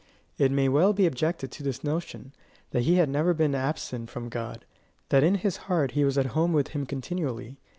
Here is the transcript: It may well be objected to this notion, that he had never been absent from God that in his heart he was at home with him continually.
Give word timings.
It 0.39 0.51
may 0.51 0.67
well 0.67 0.93
be 0.93 1.05
objected 1.05 1.51
to 1.51 1.61
this 1.61 1.83
notion, 1.83 2.33
that 2.71 2.85
he 2.85 2.95
had 2.95 3.07
never 3.07 3.35
been 3.35 3.53
absent 3.53 4.09
from 4.09 4.29
God 4.29 4.65
that 5.09 5.23
in 5.23 5.35
his 5.35 5.57
heart 5.69 5.91
he 5.91 6.03
was 6.03 6.17
at 6.17 6.25
home 6.33 6.53
with 6.53 6.69
him 6.69 6.87
continually. 6.87 7.59